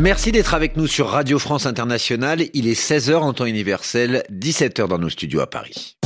Merci 0.00 0.32
d'être 0.32 0.54
avec 0.54 0.78
nous 0.78 0.86
sur 0.86 1.08
Radio 1.08 1.38
France 1.38 1.66
Internationale. 1.66 2.44
Il 2.54 2.66
est 2.66 2.72
16h 2.72 3.16
en 3.16 3.34
temps 3.34 3.44
universel, 3.44 4.22
17h 4.32 4.88
dans 4.88 4.98
nos 4.98 5.10
studios 5.10 5.40
à 5.42 5.46
Paris. 5.46 5.98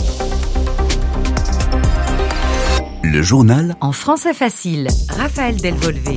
Le 3.04 3.22
journal 3.22 3.76
En 3.80 3.92
français 3.92 4.34
facile, 4.34 4.88
Raphaël 5.10 5.60
Delvolvé. 5.60 6.16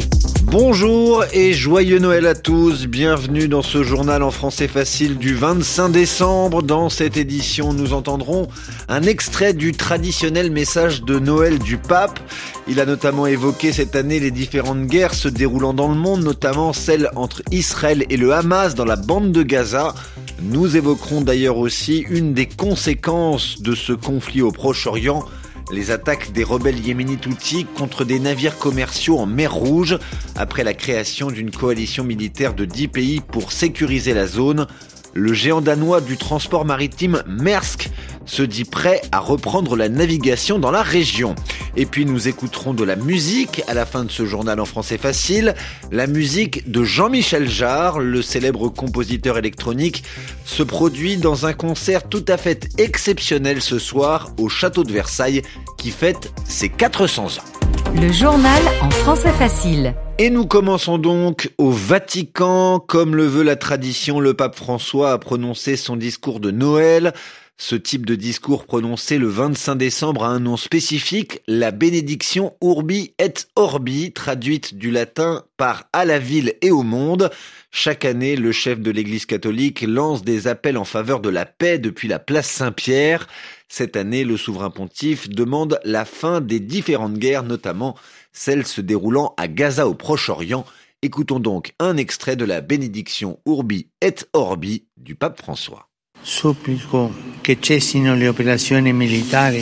Bonjour 0.50 1.26
et 1.34 1.52
joyeux 1.52 2.00
Noël 2.00 2.26
à 2.26 2.34
tous. 2.34 2.88
Bienvenue 2.88 3.50
dans 3.50 3.62
ce 3.62 3.84
journal 3.84 4.24
en 4.24 4.32
français 4.32 4.70
facile 4.70 5.18
du 5.18 5.36
25 5.36 5.90
décembre. 5.90 6.64
Dans 6.64 6.88
cette 6.88 7.18
édition, 7.18 7.74
nous 7.74 7.92
entendrons 7.92 8.48
un 8.88 9.04
extrait 9.04 9.54
du 9.54 9.74
traditionnel 9.74 10.50
message 10.50 11.04
de 11.04 11.20
Noël 11.20 11.60
du 11.60 11.76
pape. 11.76 12.22
Il 12.66 12.80
a 12.80 12.86
notamment 12.86 13.28
évoqué 13.28 13.74
cette 13.74 13.98
année 13.98 14.22
les 14.22 14.32
différentes 14.32 14.88
guerres 14.88 15.16
se 15.16 15.28
déroulant 15.28 15.74
dans 15.74 15.90
le 15.90 15.96
monde, 15.96 16.24
notamment 16.24 16.72
celle 16.72 17.10
entre 17.18 17.42
Israël 17.52 18.06
et 18.10 18.16
le 18.16 18.32
Hamas 18.32 18.74
dans 18.74 18.86
la 18.86 18.96
bande 18.96 19.34
de 19.34 19.44
Gaza. 19.44 19.96
Nous 20.42 20.78
évoquerons 20.78 21.20
d'ailleurs 21.20 21.58
aussi 21.58 22.06
une 22.10 22.34
des 22.34 22.46
conséquences 22.46 23.62
de 23.62 23.76
ce 23.76 23.92
conflit 23.92 24.42
au 24.42 24.54
Proche-Orient 24.54 25.26
les 25.72 25.92
attaques 25.92 26.32
des 26.32 26.44
rebelles 26.44 26.80
yéménites 26.80 27.26
Houthis 27.26 27.66
contre 27.66 28.06
des 28.06 28.20
navires 28.20 28.58
commerciaux 28.58 29.18
en 29.18 29.26
mer 29.26 29.54
Rouge 29.54 29.98
après 30.36 30.64
la 30.64 30.74
création 30.74 31.28
d'une 31.30 31.52
coalition 31.52 32.04
militaire 32.04 32.54
de 32.54 32.66
10 32.66 32.88
pays 32.88 33.22
pour 33.22 33.52
sécuriser 33.52 34.14
la 34.14 34.28
zone. 34.28 34.68
Le 35.14 35.34
géant 35.34 35.62
danois 35.62 36.00
du 36.00 36.18
transport 36.18 36.64
maritime 36.64 37.24
Maersk 37.28 37.90
se 38.26 38.44
dit 38.44 38.66
prêt 38.66 39.02
à 39.12 39.20
reprendre 39.20 39.76
la 39.76 39.90
navigation 39.90 40.60
dans 40.60 40.72
la 40.72 40.84
région. 40.84 41.36
Et 41.80 41.86
puis 41.86 42.06
nous 42.06 42.28
écouterons 42.28 42.74
de 42.74 42.84
la 42.84 42.96
musique 42.96 43.62
à 43.68 43.76
la 43.76 43.86
fin 43.86 44.04
de 44.04 44.12
ce 44.12 44.26
journal 44.26 44.60
en 44.60 44.66
français 44.66 44.98
facile, 44.98 45.54
la 45.92 46.08
musique 46.08 46.70
de 46.70 46.84
Jean-Michel 46.84 47.48
Jarre, 47.48 48.00
le 48.00 48.24
célèbre 48.24 48.68
compositeur 48.70 49.38
électronique, 49.38 50.04
se 50.44 50.64
produit 50.64 51.18
dans 51.18 51.46
un 51.46 51.54
concert 51.54 52.10
tout 52.10 52.26
à 52.28 52.38
fait 52.38 52.68
exceptionnel 52.80 53.62
ce 53.62 53.78
soir 53.78 54.32
au 54.40 54.50
château 54.50 54.84
de 54.84 54.92
Versailles 54.92 55.44
qui 55.78 55.92
fête 55.92 56.34
ses 56.46 56.70
400 56.70 57.26
ans. 57.26 57.58
Le 57.96 58.12
journal 58.12 58.62
en 58.82 58.90
français 58.90 59.32
facile. 59.34 59.94
Et 60.18 60.32
nous 60.32 60.48
commençons 60.48 60.98
donc 60.98 61.52
au 61.60 61.70
Vatican. 61.70 62.80
Comme 62.80 63.16
le 63.16 63.28
veut 63.28 63.44
la 63.44 63.56
tradition, 63.56 64.20
le 64.20 64.34
pape 64.34 64.56
François 64.56 65.12
a 65.12 65.18
prononcé 65.20 65.76
son 65.76 65.96
discours 65.96 66.40
de 66.40 66.50
Noël. 66.50 67.14
Ce 67.60 67.76
type 67.76 68.06
de 68.06 68.14
discours 68.14 68.68
prononcé 68.68 69.18
le 69.18 69.28
25 69.28 69.76
décembre 69.76 70.26
a 70.26 70.28
un 70.28 70.40
nom 70.40 70.58
spécifique, 70.58 71.42
la 71.48 71.72
bénédiction 71.72 72.56
Urbi 72.62 73.16
et 73.18 73.34
Orbi, 73.56 74.12
traduite 74.14 74.76
du 74.76 74.92
latin 74.92 75.44
par 75.58 75.90
à 75.92 76.06
la 76.06 76.20
ville 76.20 76.54
et 76.62 76.70
au 76.70 76.84
monde. 76.84 77.32
Chaque 77.72 78.06
année, 78.06 78.36
le 78.36 78.52
chef 78.52 78.80
de 78.80 78.92
l'Église 78.92 79.26
catholique 79.26 79.82
lance 79.82 80.24
des 80.24 80.46
appels 80.46 80.78
en 80.78 80.86
faveur 80.86 81.20
de 81.20 81.30
la 81.30 81.48
paix 81.48 81.80
depuis 81.80 82.08
la 82.08 82.20
place 82.20 82.48
Saint-Pierre. 82.48 83.28
Cette 83.68 83.96
année, 83.96 84.24
le 84.24 84.38
souverain 84.38 84.70
pontife 84.70 85.28
demande 85.28 85.80
la 85.84 86.06
fin 86.06 86.42
des 86.42 86.60
différentes 86.60 87.18
guerres, 87.18 87.44
notamment 87.44 87.98
celles 88.34 88.68
se 88.68 88.82
déroulant 88.82 89.34
à 89.36 89.48
Gaza 89.48 89.88
au 89.88 89.96
Proche-Orient. 89.96 90.64
Écoutons 91.02 91.40
donc 91.40 91.74
un 91.80 91.98
extrait 91.98 92.36
de 92.36 92.46
la 92.46 92.62
bénédiction 92.62 93.40
Urbi 93.48 93.90
et 94.02 94.14
Orbi 94.34 94.86
du 94.96 95.16
pape 95.16 95.42
François. 95.42 95.88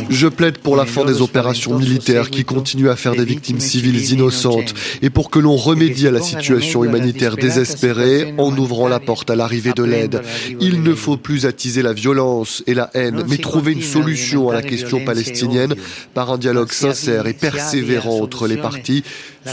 Je 0.10 0.28
plaide 0.28 0.58
pour 0.58 0.76
la 0.76 0.88
fin 0.88 1.06
des 1.06 1.22
opérations 1.22 1.78
militaires 1.78 2.32
qui 2.32 2.44
continuent 2.44 2.90
à 2.90 2.96
faire 2.96 3.16
des 3.16 3.26
victimes 3.26 3.60
civiles 3.60 4.12
innocentes. 4.12 4.74
Et 5.04 5.12
pour 5.12 5.30
que 5.30 5.38
l'on 5.38 5.56
remédie 5.56 6.08
à 6.08 6.12
la 6.12 6.22
situation 6.22 6.84
humanitaire 6.84 7.36
désespérée 7.36 8.34
en 8.40 8.58
ouvrant 8.58 8.88
la 8.88 9.00
porte 9.00 9.30
à 9.30 9.36
l'arrivée 9.36 9.74
de 9.76 9.84
l'aide. 9.84 10.24
Il 10.60 10.82
ne 10.82 10.96
faut 10.96 11.18
plus 11.18 11.46
attiser 11.46 11.84
la 11.84 11.94
violence 11.94 12.64
et 12.66 12.74
la 12.74 12.90
haine, 12.96 13.24
mais 13.30 13.38
trouver 13.38 13.74
une 13.74 13.84
solution 13.84 14.50
à 14.50 14.56
la 14.56 14.64
question 14.64 15.06
palestinienne 15.06 15.76
par 16.16 16.32
un 16.32 16.40
dialogue 16.40 16.72
sincère 16.72 17.28
et 17.28 17.34
persévérant 17.34 18.22
entre 18.22 18.48
les 18.48 18.58
parties, 18.58 19.04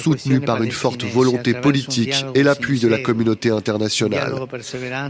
soutenu 0.03 0.41
par 0.41 0.63
une 0.63 0.73
forte 0.73 1.05
volonté 1.05 1.53
politique 1.53 2.25
et 2.35 2.43
l'appui 2.43 2.81
de 2.81 2.89
la 2.89 2.99
communauté 2.99 3.51
internationale. 3.51 4.33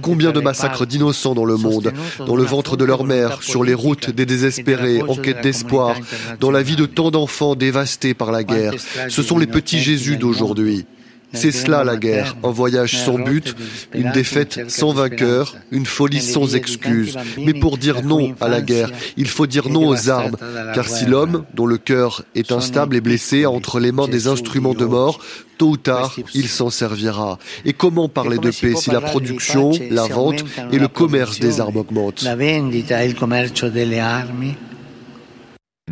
Combien 0.02 0.32
de 0.32 0.40
massacres 0.40 0.86
d'innocents 0.86 1.34
dans 1.34 1.44
le 1.44 1.56
monde, 1.56 1.91
dans 2.18 2.36
le 2.36 2.44
ventre 2.44 2.76
de 2.76 2.84
leur 2.84 3.04
mère, 3.04 3.42
sur 3.42 3.64
les 3.64 3.74
routes 3.74 4.10
des 4.10 4.26
désespérés, 4.26 5.02
en 5.02 5.16
quête 5.16 5.42
d'espoir, 5.42 5.96
dans 6.40 6.50
la 6.50 6.62
vie 6.62 6.76
de 6.76 6.86
tant 6.86 7.10
d'enfants 7.10 7.54
dévastés 7.54 8.14
par 8.14 8.32
la 8.32 8.44
guerre. 8.44 8.74
Ce 9.08 9.22
sont 9.22 9.38
les 9.38 9.46
petits 9.46 9.80
Jésus 9.80 10.16
d'aujourd'hui. 10.16 10.86
C'est 11.32 11.52
cela 11.52 11.84
la 11.84 11.96
guerre, 11.96 12.36
un 12.44 12.50
voyage 12.50 12.98
sans 12.98 13.18
but, 13.18 13.54
une 13.94 14.10
défaite 14.12 14.60
sans 14.68 14.92
vainqueur, 14.92 15.56
une 15.70 15.86
folie 15.86 16.20
sans 16.20 16.54
excuse. 16.54 17.16
Mais 17.38 17.54
pour 17.54 17.78
dire 17.78 18.02
non 18.02 18.34
à 18.40 18.48
la 18.48 18.60
guerre, 18.60 18.90
il 19.16 19.28
faut 19.28 19.46
dire 19.46 19.68
non 19.68 19.88
aux 19.88 20.10
armes, 20.10 20.36
car 20.74 20.88
si 20.88 21.06
l'homme, 21.06 21.44
dont 21.54 21.66
le 21.66 21.78
cœur 21.78 22.24
est 22.34 22.52
instable 22.52 22.96
et 22.96 23.00
blessé 23.00 23.46
entre 23.46 23.80
les 23.80 23.92
mains 23.92 24.08
des 24.08 24.28
instruments 24.28 24.74
de 24.74 24.84
mort, 24.84 25.20
tôt 25.58 25.70
ou 25.70 25.76
tard, 25.76 26.16
il 26.34 26.48
s'en 26.48 26.70
servira. 26.70 27.38
Et 27.64 27.72
comment 27.72 28.08
parler 28.08 28.38
de 28.38 28.50
paix 28.50 28.74
si 28.74 28.90
la 28.90 29.00
production, 29.00 29.72
la 29.90 30.06
vente 30.06 30.44
et 30.72 30.78
le 30.78 30.88
commerce 30.88 31.38
des 31.38 31.60
armes 31.60 31.76
augmentent 31.76 32.24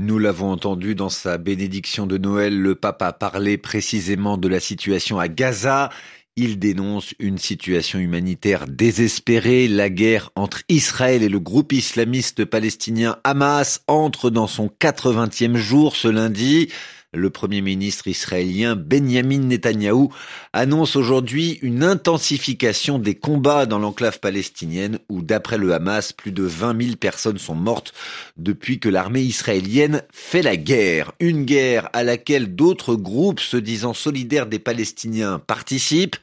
nous 0.00 0.18
l'avons 0.18 0.50
entendu 0.50 0.94
dans 0.94 1.10
sa 1.10 1.36
bénédiction 1.36 2.06
de 2.06 2.16
Noël, 2.16 2.58
le 2.58 2.74
pape 2.74 3.02
a 3.02 3.12
parlé 3.12 3.58
précisément 3.58 4.38
de 4.38 4.48
la 4.48 4.58
situation 4.58 5.18
à 5.18 5.28
Gaza. 5.28 5.90
Il 6.36 6.58
dénonce 6.58 7.12
une 7.18 7.36
situation 7.36 7.98
humanitaire 7.98 8.66
désespérée. 8.66 9.68
La 9.68 9.90
guerre 9.90 10.30
entre 10.36 10.62
Israël 10.70 11.22
et 11.22 11.28
le 11.28 11.38
groupe 11.38 11.72
islamiste 11.72 12.46
palestinien 12.46 13.18
Hamas 13.24 13.82
entre 13.88 14.30
dans 14.30 14.46
son 14.46 14.70
80e 14.80 15.56
jour 15.56 15.94
ce 15.94 16.08
lundi. 16.08 16.70
Le 17.12 17.28
Premier 17.28 17.60
ministre 17.60 18.06
israélien 18.06 18.76
Benjamin 18.76 19.40
Netanyahou 19.40 20.14
annonce 20.52 20.94
aujourd'hui 20.94 21.58
une 21.60 21.82
intensification 21.82 23.00
des 23.00 23.16
combats 23.16 23.66
dans 23.66 23.80
l'enclave 23.80 24.20
palestinienne 24.20 25.00
où, 25.08 25.20
d'après 25.20 25.58
le 25.58 25.74
Hamas, 25.74 26.12
plus 26.12 26.30
de 26.30 26.44
20 26.44 26.80
000 26.80 26.96
personnes 26.96 27.38
sont 27.38 27.56
mortes 27.56 27.92
depuis 28.36 28.78
que 28.78 28.88
l'armée 28.88 29.22
israélienne 29.22 30.04
fait 30.12 30.42
la 30.42 30.56
guerre. 30.56 31.10
Une 31.18 31.44
guerre 31.44 31.90
à 31.94 32.04
laquelle 32.04 32.54
d'autres 32.54 32.94
groupes 32.94 33.40
se 33.40 33.56
disant 33.56 33.92
solidaires 33.92 34.46
des 34.46 34.60
Palestiniens 34.60 35.40
participent 35.40 36.16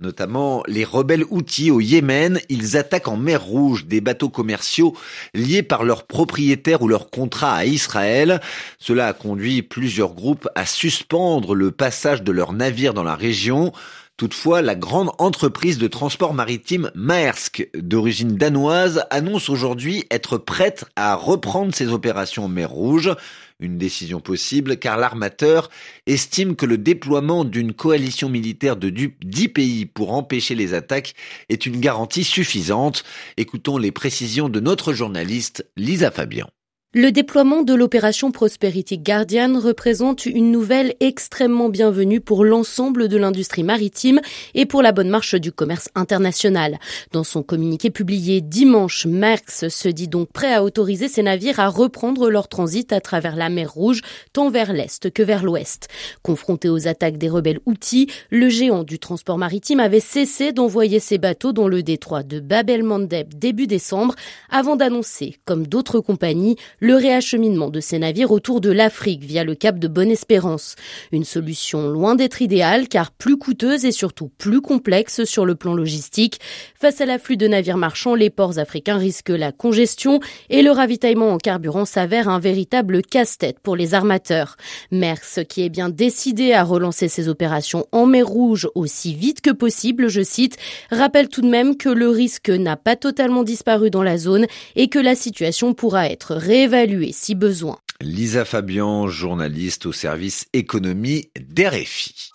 notamment 0.00 0.62
les 0.68 0.84
rebelles 0.84 1.24
Houthis 1.30 1.70
au 1.70 1.80
Yémen. 1.80 2.40
Ils 2.48 2.76
attaquent 2.76 3.08
en 3.08 3.16
mer 3.16 3.42
Rouge 3.42 3.86
des 3.86 4.00
bateaux 4.00 4.28
commerciaux 4.28 4.96
liés 5.34 5.62
par 5.62 5.82
leurs 5.82 6.06
propriétaires 6.06 6.82
ou 6.82 6.88
leurs 6.88 7.10
contrats 7.10 7.54
à 7.54 7.64
Israël. 7.64 8.40
Cela 8.78 9.08
a 9.08 9.12
conduit 9.12 9.62
plusieurs 9.62 10.14
groupes 10.14 10.27
à 10.54 10.66
suspendre 10.66 11.54
le 11.54 11.70
passage 11.70 12.22
de 12.22 12.32
leurs 12.32 12.52
navires 12.52 12.94
dans 12.94 13.02
la 13.02 13.14
région. 13.14 13.72
Toutefois, 14.18 14.62
la 14.62 14.74
grande 14.74 15.12
entreprise 15.18 15.78
de 15.78 15.86
transport 15.86 16.34
maritime 16.34 16.90
Maersk, 16.96 17.68
d'origine 17.74 18.36
danoise, 18.36 19.04
annonce 19.10 19.48
aujourd'hui 19.48 20.06
être 20.10 20.38
prête 20.38 20.86
à 20.96 21.14
reprendre 21.14 21.72
ses 21.72 21.88
opérations 21.88 22.46
en 22.46 22.48
mer 22.48 22.68
Rouge. 22.68 23.14
Une 23.60 23.78
décision 23.78 24.18
possible 24.18 24.76
car 24.76 24.96
l'armateur 24.96 25.70
estime 26.08 26.56
que 26.56 26.66
le 26.66 26.78
déploiement 26.78 27.44
d'une 27.44 27.72
coalition 27.72 28.28
militaire 28.28 28.76
de 28.76 28.90
10 28.90 29.48
pays 29.50 29.86
pour 29.86 30.12
empêcher 30.12 30.56
les 30.56 30.74
attaques 30.74 31.14
est 31.48 31.64
une 31.64 31.78
garantie 31.78 32.24
suffisante. 32.24 33.04
Écoutons 33.36 33.78
les 33.78 33.92
précisions 33.92 34.48
de 34.48 34.58
notre 34.58 34.92
journaliste 34.92 35.64
Lisa 35.76 36.10
Fabian. 36.10 36.48
Le 36.94 37.12
déploiement 37.12 37.64
de 37.64 37.74
l'opération 37.74 38.32
Prosperity 38.32 38.96
Guardian 38.96 39.60
représente 39.60 40.24
une 40.24 40.50
nouvelle 40.50 40.94
extrêmement 41.00 41.68
bienvenue 41.68 42.22
pour 42.22 42.46
l'ensemble 42.46 43.08
de 43.08 43.18
l'industrie 43.18 43.62
maritime 43.62 44.22
et 44.54 44.64
pour 44.64 44.80
la 44.80 44.92
bonne 44.92 45.10
marche 45.10 45.34
du 45.34 45.52
commerce 45.52 45.90
international. 45.94 46.78
Dans 47.12 47.24
son 47.24 47.42
communiqué 47.42 47.90
publié 47.90 48.40
dimanche, 48.40 49.04
Maersk 49.04 49.70
se 49.70 49.88
dit 49.90 50.08
donc 50.08 50.32
prêt 50.32 50.54
à 50.54 50.64
autoriser 50.64 51.08
ses 51.08 51.22
navires 51.22 51.60
à 51.60 51.68
reprendre 51.68 52.30
leur 52.30 52.48
transit 52.48 52.90
à 52.90 53.02
travers 53.02 53.36
la 53.36 53.50
mer 53.50 53.70
Rouge, 53.70 54.00
tant 54.32 54.48
vers 54.48 54.72
l'est 54.72 55.10
que 55.10 55.22
vers 55.22 55.44
l'ouest. 55.44 55.88
Confronté 56.22 56.70
aux 56.70 56.88
attaques 56.88 57.18
des 57.18 57.28
rebelles 57.28 57.60
Houthis, 57.66 58.06
le 58.30 58.48
géant 58.48 58.82
du 58.82 58.98
transport 58.98 59.36
maritime 59.36 59.80
avait 59.80 60.00
cessé 60.00 60.52
d'envoyer 60.52 61.00
ses 61.00 61.18
bateaux 61.18 61.52
dans 61.52 61.68
le 61.68 61.82
détroit 61.82 62.22
de 62.22 62.40
Bab 62.40 62.70
el-Mandeb 62.70 63.34
début 63.34 63.66
décembre 63.66 64.14
avant 64.48 64.76
d'annoncer, 64.76 65.36
comme 65.44 65.66
d'autres 65.66 66.00
compagnies, 66.00 66.56
le 66.80 66.94
réacheminement 66.94 67.70
de 67.70 67.80
ces 67.80 67.98
navires 67.98 68.30
autour 68.30 68.60
de 68.60 68.70
l'Afrique 68.70 69.24
via 69.24 69.44
le 69.44 69.54
cap 69.54 69.78
de 69.78 69.88
Bonne-Espérance. 69.88 70.76
Une 71.12 71.24
solution 71.24 71.88
loin 71.88 72.14
d'être 72.14 72.40
idéale 72.42 72.88
car 72.88 73.10
plus 73.10 73.36
coûteuse 73.36 73.84
et 73.84 73.92
surtout 73.92 74.30
plus 74.38 74.60
complexe 74.60 75.24
sur 75.24 75.44
le 75.44 75.54
plan 75.54 75.74
logistique. 75.74 76.40
Face 76.78 77.00
à 77.00 77.06
l'afflux 77.06 77.36
de 77.36 77.48
navires 77.48 77.76
marchands, 77.76 78.14
les 78.14 78.30
ports 78.30 78.58
africains 78.58 78.96
risquent 78.96 79.30
la 79.30 79.52
congestion 79.52 80.20
et 80.50 80.62
le 80.62 80.70
ravitaillement 80.70 81.32
en 81.32 81.38
carburant 81.38 81.84
s'avère 81.84 82.28
un 82.28 82.38
véritable 82.38 83.02
casse-tête 83.02 83.58
pour 83.60 83.76
les 83.76 83.94
armateurs. 83.94 84.56
Merckx, 84.92 85.44
qui 85.48 85.64
est 85.64 85.70
bien 85.70 85.88
décidé 85.88 86.52
à 86.52 86.62
relancer 86.62 87.08
ses 87.08 87.28
opérations 87.28 87.86
en 87.92 88.06
mer 88.06 88.26
Rouge 88.28 88.68
aussi 88.74 89.14
vite 89.14 89.40
que 89.40 89.50
possible, 89.50 90.08
je 90.08 90.20
cite, 90.20 90.58
rappelle 90.90 91.28
tout 91.28 91.40
de 91.40 91.48
même 91.48 91.76
que 91.76 91.88
le 91.88 92.08
risque 92.08 92.50
n'a 92.50 92.76
pas 92.76 92.94
totalement 92.94 93.42
disparu 93.42 93.90
dans 93.90 94.02
la 94.02 94.18
zone 94.18 94.46
et 94.76 94.88
que 94.88 94.98
la 94.98 95.14
situation 95.14 95.72
pourra 95.72 96.08
être 96.08 96.34
réévaluée 96.34 96.67
si 97.12 97.34
besoin. 97.34 97.78
Lisa 98.00 98.44
Fabian, 98.44 99.08
journaliste 99.08 99.86
au 99.86 99.92
service 99.92 100.46
économie 100.52 101.30
d'RFI. 101.40 102.30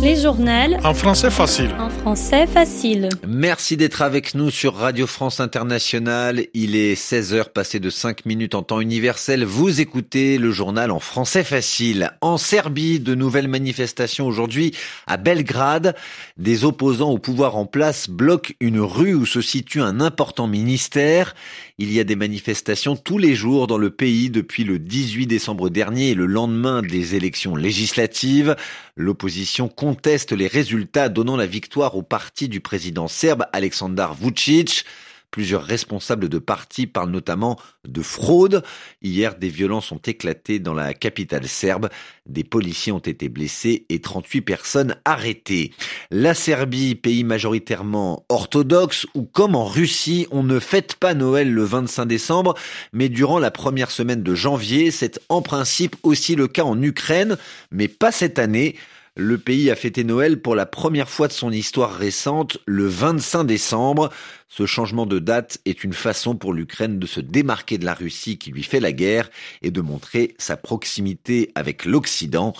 Les 0.00 0.16
journaux 0.16 0.46
en 0.84 0.94
français 0.94 1.30
facile. 1.30 1.74
En 1.78 1.90
français 1.90 2.46
facile. 2.46 3.08
Merci 3.26 3.76
d'être 3.76 4.02
avec 4.02 4.34
nous 4.34 4.50
sur 4.50 4.74
Radio 4.74 5.06
France 5.06 5.40
Internationale. 5.40 6.46
Il 6.54 6.76
est 6.76 6.94
16h 6.94 7.50
passé 7.50 7.80
de 7.80 7.90
5 7.90 8.26
minutes 8.26 8.54
en 8.54 8.62
temps 8.62 8.80
universel. 8.80 9.44
Vous 9.44 9.80
écoutez 9.80 10.38
le 10.38 10.52
journal 10.52 10.90
en 10.90 11.00
français 11.00 11.42
facile. 11.42 12.12
En 12.20 12.38
Serbie, 12.38 13.00
de 13.00 13.14
nouvelles 13.14 13.48
manifestations 13.48 14.26
aujourd'hui 14.26 14.72
à 15.06 15.16
Belgrade. 15.16 15.96
Des 16.36 16.64
opposants 16.64 17.10
au 17.10 17.18
pouvoir 17.18 17.56
en 17.56 17.66
place 17.66 18.08
bloquent 18.08 18.52
une 18.60 18.80
rue 18.80 19.14
où 19.14 19.26
se 19.26 19.40
situe 19.40 19.80
un 19.80 20.00
important 20.00 20.46
ministère. 20.46 21.34
Il 21.78 21.92
y 21.92 22.00
a 22.00 22.04
des 22.04 22.16
manifestations 22.16 22.96
tous 22.96 23.18
les 23.18 23.34
jours 23.34 23.66
dans 23.66 23.78
le 23.78 23.90
pays 23.90 24.30
depuis 24.30 24.64
le 24.64 24.78
18 24.78 25.26
décembre 25.26 25.70
dernier 25.70 26.10
et 26.10 26.14
le 26.14 26.26
lendemain 26.26 26.82
des 26.82 27.16
élections 27.16 27.56
législatives. 27.56 28.56
L'opposition 28.96 29.55
conteste 29.64 30.32
les 30.32 30.46
résultats 30.46 31.08
donnant 31.08 31.36
la 31.36 31.46
victoire 31.46 31.96
au 31.96 32.02
parti 32.02 32.48
du 32.48 32.60
président 32.60 33.08
serbe 33.08 33.46
Aleksandar 33.52 34.14
Vucic. 34.14 34.84
Plusieurs 35.30 35.64
responsables 35.64 36.28
de 36.28 36.38
partis 36.38 36.86
parlent 36.86 37.10
notamment 37.10 37.58
de 37.86 38.00
fraude. 38.00 38.62
Hier, 39.02 39.34
des 39.34 39.48
violences 39.48 39.92
ont 39.92 40.00
éclaté 40.06 40.58
dans 40.58 40.72
la 40.72 40.94
capitale 40.94 41.46
serbe. 41.46 41.90
Des 42.26 42.44
policiers 42.44 42.92
ont 42.92 43.00
été 43.00 43.28
blessés 43.28 43.84
et 43.88 44.00
38 44.00 44.40
personnes 44.42 44.96
arrêtées. 45.04 45.72
La 46.10 46.32
Serbie, 46.32 46.94
pays 46.94 47.24
majoritairement 47.24 48.24
orthodoxe, 48.28 49.06
ou 49.14 49.24
comme 49.24 49.56
en 49.56 49.66
Russie, 49.66 50.26
on 50.30 50.42
ne 50.42 50.58
fête 50.58 50.94
pas 50.94 51.12
Noël 51.12 51.52
le 51.52 51.64
25 51.64 52.06
décembre, 52.06 52.54
mais 52.92 53.08
durant 53.08 53.38
la 53.38 53.50
première 53.50 53.90
semaine 53.90 54.22
de 54.22 54.34
janvier, 54.34 54.90
c'est 54.90 55.20
en 55.28 55.42
principe 55.42 55.96
aussi 56.02 56.34
le 56.34 56.48
cas 56.48 56.64
en 56.64 56.80
Ukraine, 56.80 57.36
mais 57.70 57.88
pas 57.88 58.12
cette 58.12 58.38
année. 58.38 58.76
Le 59.18 59.38
pays 59.38 59.70
a 59.70 59.76
fêté 59.76 60.04
Noël 60.04 60.42
pour 60.42 60.54
la 60.54 60.66
première 60.66 61.08
fois 61.08 61.26
de 61.26 61.32
son 61.32 61.50
histoire 61.50 61.94
récente 61.94 62.58
le 62.66 62.86
25 62.86 63.44
décembre. 63.44 64.10
Ce 64.46 64.66
changement 64.66 65.06
de 65.06 65.18
date 65.18 65.56
est 65.64 65.84
une 65.84 65.94
façon 65.94 66.36
pour 66.36 66.52
l'Ukraine 66.52 66.98
de 66.98 67.06
se 67.06 67.20
démarquer 67.20 67.78
de 67.78 67.86
la 67.86 67.94
Russie 67.94 68.36
qui 68.36 68.50
lui 68.50 68.62
fait 68.62 68.78
la 68.78 68.92
guerre 68.92 69.30
et 69.62 69.70
de 69.70 69.80
montrer 69.80 70.34
sa 70.36 70.58
proximité 70.58 71.50
avec 71.54 71.86
l'Occident. 71.86 72.52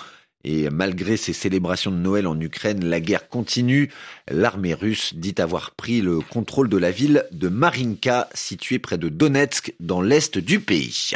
Et 0.44 0.70
malgré 0.70 1.18
ces 1.18 1.34
célébrations 1.34 1.90
de 1.90 1.96
Noël 1.96 2.26
en 2.26 2.40
Ukraine, 2.40 2.86
la 2.86 3.00
guerre 3.00 3.28
continue. 3.28 3.92
L'armée 4.30 4.72
russe 4.72 5.12
dit 5.14 5.34
avoir 5.36 5.72
pris 5.72 6.00
le 6.00 6.20
contrôle 6.20 6.70
de 6.70 6.78
la 6.78 6.90
ville 6.90 7.26
de 7.32 7.48
Marinka, 7.48 8.30
située 8.32 8.78
près 8.78 8.96
de 8.96 9.10
Donetsk, 9.10 9.74
dans 9.78 10.00
l'est 10.00 10.38
du 10.38 10.60
pays. 10.60 11.12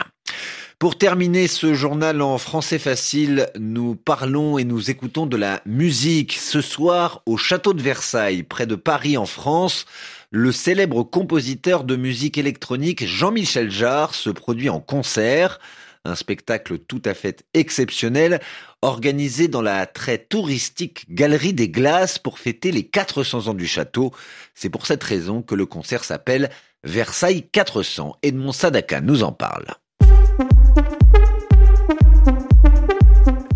Pour 0.81 0.97
terminer 0.97 1.47
ce 1.47 1.75
journal 1.75 2.23
en 2.23 2.39
français 2.39 2.79
facile, 2.79 3.51
nous 3.59 3.97
parlons 3.97 4.57
et 4.57 4.65
nous 4.65 4.91
écoutons 4.91 5.27
de 5.27 5.37
la 5.37 5.61
musique. 5.67 6.33
Ce 6.33 6.63
soir, 6.63 7.21
au 7.27 7.37
château 7.37 7.75
de 7.75 7.83
Versailles, 7.83 8.45
près 8.45 8.67
de 8.67 8.77
Paris 8.77 9.19
en 9.19 9.27
France, 9.27 9.85
le 10.31 10.53
célèbre 10.53 11.03
compositeur 11.03 11.85
de 11.85 11.97
musique 11.97 12.39
électronique 12.39 13.07
Jean-Michel 13.07 13.71
Jarre 13.71 14.15
se 14.15 14.31
produit 14.31 14.71
en 14.71 14.81
concert. 14.81 15.61
Un 16.07 16.15
spectacle 16.15 16.79
tout 16.79 17.03
à 17.05 17.13
fait 17.13 17.45
exceptionnel, 17.53 18.41
organisé 18.81 19.49
dans 19.49 19.61
la 19.61 19.85
très 19.85 20.17
touristique 20.17 21.05
Galerie 21.11 21.53
des 21.53 21.69
Glaces 21.69 22.19
pour 22.19 22.39
fêter 22.39 22.73
les 22.73 22.85
400 22.85 23.49
ans 23.49 23.55
du 23.55 23.67
château. 23.67 24.13
C'est 24.55 24.71
pour 24.71 24.87
cette 24.87 25.05
raison 25.05 25.43
que 25.43 25.55
le 25.55 25.67
concert 25.67 26.05
s'appelle 26.05 26.49
Versailles 26.85 27.47
400. 27.53 28.17
Edmond 28.23 28.53
Sadaka 28.53 29.03
nous 29.03 29.25
en 29.25 29.33
parle. 29.33 29.67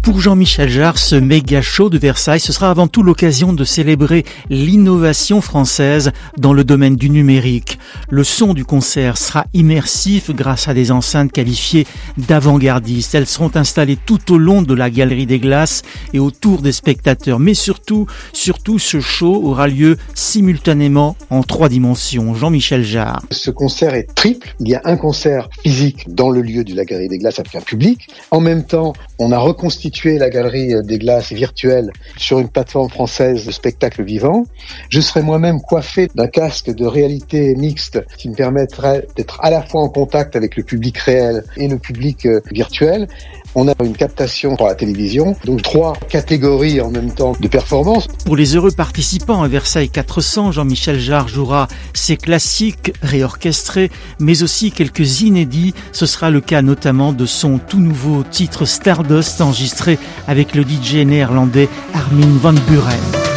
Pour 0.04 0.20
Jean-Michel 0.20 0.68
Jarre, 0.68 0.98
ce 0.98 1.16
méga 1.16 1.62
show 1.62 1.88
de 1.88 1.96
Versailles, 1.96 2.38
ce 2.38 2.52
sera 2.52 2.68
avant 2.68 2.88
tout 2.88 3.02
l'occasion 3.02 3.54
de 3.54 3.64
célébrer 3.64 4.26
l'innovation 4.50 5.40
française 5.40 6.12
dans 6.36 6.52
le 6.52 6.62
domaine 6.62 6.96
du 6.96 7.08
numérique. 7.08 7.78
Le 8.10 8.22
son 8.22 8.52
du 8.52 8.66
concert 8.66 9.16
sera 9.16 9.46
immersif 9.54 10.30
grâce 10.30 10.68
à 10.68 10.74
des 10.74 10.92
enceintes 10.92 11.32
qualifiées 11.32 11.86
d'avant-gardistes. 12.18 13.14
Elles 13.14 13.26
seront 13.26 13.50
installées 13.54 13.96
tout 13.96 14.30
au 14.30 14.36
long 14.36 14.60
de 14.60 14.74
la 14.74 14.90
galerie 14.90 15.24
des 15.24 15.38
glaces 15.38 15.80
et 16.12 16.18
autour 16.18 16.60
des 16.60 16.72
spectateurs. 16.72 17.38
Mais 17.38 17.54
surtout, 17.54 18.06
surtout, 18.34 18.78
ce 18.78 19.00
show 19.00 19.40
aura 19.42 19.68
lieu 19.68 19.96
simultanément 20.12 21.16
en 21.30 21.42
trois 21.42 21.70
dimensions. 21.70 22.34
Jean-Michel 22.34 22.84
Jarre. 22.84 23.22
Ce 23.30 23.50
concert 23.50 23.94
est 23.94 24.14
triple. 24.14 24.54
Il 24.60 24.68
y 24.68 24.74
a 24.74 24.82
un 24.84 24.98
concert 24.98 25.48
physique 25.62 26.14
dans 26.14 26.28
le 26.28 26.42
lieu 26.42 26.62
de 26.62 26.74
la 26.74 26.84
galerie 26.84 27.08
des 27.08 27.16
glaces 27.16 27.38
avec 27.38 27.54
un 27.54 27.62
public. 27.62 28.06
En 28.30 28.40
même 28.40 28.66
temps, 28.66 28.92
on 29.18 29.32
a 29.32 29.38
reconstitué 29.38 29.93
la 30.04 30.28
galerie 30.28 30.74
des 30.82 30.98
glaces 30.98 31.32
virtuelle 31.32 31.90
sur 32.16 32.38
une 32.38 32.48
plateforme 32.48 32.90
française 32.90 33.46
de 33.46 33.52
spectacle 33.52 34.02
vivant. 34.02 34.44
Je 34.88 35.00
serai 35.00 35.22
moi-même 35.22 35.60
coiffé 35.60 36.08
d'un 36.14 36.26
casque 36.26 36.74
de 36.74 36.84
réalité 36.84 37.54
mixte 37.54 38.04
qui 38.18 38.28
me 38.28 38.34
permettrait 38.34 39.06
d'être 39.16 39.40
à 39.42 39.50
la 39.50 39.62
fois 39.62 39.82
en 39.82 39.88
contact 39.88 40.36
avec 40.36 40.56
le 40.56 40.64
public 40.64 40.98
réel 40.98 41.44
et 41.56 41.68
le 41.68 41.78
public 41.78 42.26
euh, 42.26 42.40
virtuel. 42.50 43.08
On 43.56 43.68
a 43.68 43.74
une 43.84 43.96
captation 43.96 44.56
pour 44.56 44.66
la 44.66 44.74
télévision, 44.74 45.36
donc 45.44 45.62
trois 45.62 45.94
catégories 46.08 46.80
en 46.80 46.90
même 46.90 47.12
temps 47.12 47.34
de 47.38 47.46
performance. 47.46 48.08
Pour 48.24 48.36
les 48.36 48.56
heureux 48.56 48.72
participants 48.72 49.42
à 49.42 49.48
Versailles 49.48 49.90
400, 49.90 50.52
Jean-Michel 50.52 50.98
Jarre 50.98 51.28
jouera 51.28 51.68
ses 51.92 52.16
classiques 52.16 52.92
réorchestrés, 53.02 53.90
mais 54.18 54.42
aussi 54.42 54.72
quelques 54.72 55.20
inédits. 55.20 55.74
Ce 55.92 56.06
sera 56.06 56.30
le 56.30 56.40
cas 56.40 56.62
notamment 56.62 57.12
de 57.12 57.26
son 57.26 57.58
tout 57.58 57.80
nouveau 57.80 58.24
titre 58.24 58.64
Stardust 58.64 59.40
enregistré 59.40 59.98
avec 60.26 60.54
le 60.54 60.62
DJ 60.62 61.06
néerlandais 61.06 61.68
Armin 61.94 62.26
van 62.40 62.54
Buren. 62.68 63.33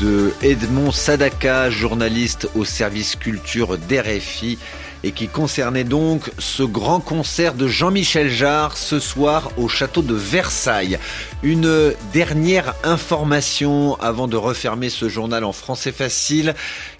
De 0.00 0.32
Edmond 0.40 0.92
Sadaka, 0.92 1.68
journaliste 1.68 2.48
au 2.54 2.64
service 2.64 3.16
culture 3.16 3.76
d'RFI 3.76 4.56
et 5.04 5.12
qui 5.12 5.28
concernait 5.28 5.84
donc 5.84 6.30
ce 6.38 6.62
grand 6.62 7.00
concert 7.00 7.52
de 7.52 7.68
Jean-Michel 7.68 8.30
Jarre 8.30 8.78
ce 8.78 8.98
soir 8.98 9.50
au 9.58 9.68
château 9.68 10.00
de 10.00 10.14
Versailles. 10.14 10.98
Une 11.42 11.92
dernière 12.14 12.74
information 12.82 13.96
avant 14.00 14.26
de 14.26 14.36
refermer 14.36 14.88
ce 14.88 15.10
journal 15.10 15.44
en 15.44 15.52
français 15.52 15.92
facile. 15.92 16.54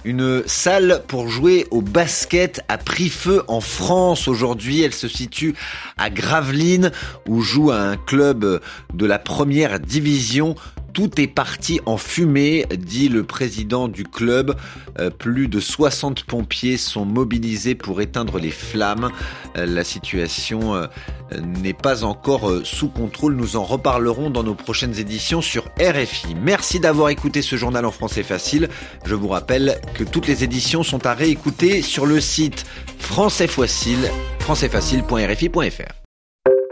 Une 0.04 0.42
salle 0.46 1.02
pour 1.08 1.28
jouer 1.28 1.66
au 1.70 1.80
basket 1.80 2.60
a 2.68 2.76
pris 2.76 3.08
feu 3.08 3.42
en 3.48 3.62
France 3.62 4.28
aujourd'hui. 4.28 4.82
Elle 4.82 4.94
se 4.94 5.08
situe 5.08 5.54
à 5.96 6.10
Gravelines 6.10 6.92
où 7.26 7.40
joue 7.40 7.70
un 7.70 7.96
club 7.96 8.60
de 8.92 9.06
la 9.06 9.18
première 9.18 9.80
division 9.80 10.54
Tout 10.92 11.20
est 11.20 11.26
parti 11.26 11.80
en 11.86 11.96
fumée, 11.96 12.66
dit 12.76 13.08
le 13.08 13.24
président 13.24 13.88
du 13.88 14.04
club. 14.04 14.56
Euh, 14.98 15.10
plus 15.10 15.48
de 15.48 15.60
60 15.60 16.24
pompiers 16.24 16.76
sont 16.76 17.04
mobilisés 17.04 17.74
pour 17.74 18.00
éteindre 18.00 18.38
les 18.38 18.50
flammes. 18.50 19.10
Euh, 19.56 19.66
la 19.66 19.84
situation 19.84 20.74
euh, 20.74 20.86
n'est 21.60 21.74
pas 21.74 22.04
encore 22.04 22.50
sous 22.64 22.88
contrôle. 22.88 23.34
Nous 23.34 23.56
en 23.56 23.64
reparlerons 23.64 24.30
dans 24.30 24.42
nos 24.42 24.54
prochaines 24.54 24.98
éditions 24.98 25.42
sur 25.42 25.64
RFI. 25.80 26.34
Merci 26.34 26.80
d'avoir 26.80 27.10
écouté 27.10 27.42
ce 27.42 27.56
journal 27.56 27.84
en 27.84 27.92
français 27.92 28.22
facile. 28.22 28.68
Je 29.04 29.14
vous 29.14 29.28
rappelle 29.28 29.80
que 29.94 30.04
toutes 30.04 30.26
les 30.26 30.44
éditions 30.44 30.82
sont 30.82 31.06
à 31.06 31.14
réécouter 31.14 31.82
sur 31.82 32.06
le 32.06 32.20
site 32.20 32.64
français 32.98 33.46
facile, 33.46 34.10
françaisfacile.rfi.fr. 34.40 36.07